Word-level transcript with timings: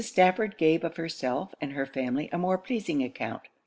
Stafford 0.03 0.57
gave 0.57 0.83
of 0.83 0.95
herself 0.97 1.53
and 1.61 1.73
her 1.73 1.85
family 1.85 2.27
a 2.31 2.37
more 2.39 2.57
pleasing 2.57 3.03
account. 3.03 3.43